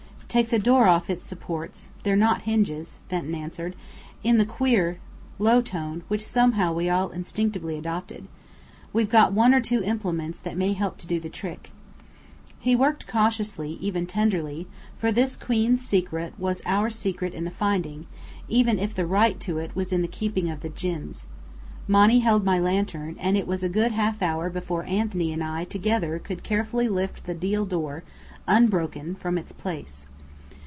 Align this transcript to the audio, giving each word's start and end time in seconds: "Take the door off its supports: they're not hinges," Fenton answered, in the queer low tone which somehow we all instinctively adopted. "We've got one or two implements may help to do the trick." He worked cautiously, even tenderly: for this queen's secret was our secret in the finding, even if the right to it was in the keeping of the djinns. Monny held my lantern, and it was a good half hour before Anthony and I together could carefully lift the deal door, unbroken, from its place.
"Take 0.31 0.47
the 0.47 0.59
door 0.59 0.87
off 0.87 1.09
its 1.09 1.25
supports: 1.25 1.89
they're 2.03 2.15
not 2.15 2.43
hinges," 2.43 3.01
Fenton 3.09 3.35
answered, 3.35 3.75
in 4.23 4.37
the 4.37 4.45
queer 4.45 4.97
low 5.39 5.61
tone 5.61 6.03
which 6.07 6.25
somehow 6.25 6.71
we 6.71 6.89
all 6.89 7.09
instinctively 7.09 7.77
adopted. 7.77 8.29
"We've 8.93 9.09
got 9.09 9.33
one 9.33 9.53
or 9.53 9.59
two 9.59 9.83
implements 9.83 10.41
may 10.55 10.71
help 10.71 10.97
to 10.99 11.05
do 11.07 11.19
the 11.19 11.27
trick." 11.27 11.71
He 12.61 12.77
worked 12.77 13.07
cautiously, 13.07 13.73
even 13.81 14.05
tenderly: 14.05 14.67
for 14.97 15.11
this 15.11 15.35
queen's 15.35 15.81
secret 15.85 16.33
was 16.37 16.61
our 16.65 16.89
secret 16.89 17.33
in 17.33 17.43
the 17.43 17.51
finding, 17.51 18.07
even 18.47 18.79
if 18.79 18.95
the 18.95 19.05
right 19.05 19.37
to 19.41 19.57
it 19.57 19.75
was 19.75 19.91
in 19.91 20.01
the 20.01 20.07
keeping 20.07 20.49
of 20.49 20.61
the 20.61 20.69
djinns. 20.69 21.27
Monny 21.89 22.19
held 22.19 22.45
my 22.45 22.57
lantern, 22.57 23.17
and 23.19 23.35
it 23.35 23.47
was 23.47 23.63
a 23.63 23.67
good 23.77 23.91
half 23.91 24.21
hour 24.21 24.49
before 24.49 24.85
Anthony 24.85 25.33
and 25.33 25.43
I 25.43 25.65
together 25.65 26.19
could 26.19 26.41
carefully 26.41 26.87
lift 26.87 27.25
the 27.25 27.33
deal 27.35 27.65
door, 27.65 28.03
unbroken, 28.47 29.13
from 29.15 29.37
its 29.37 29.51
place. 29.51 30.05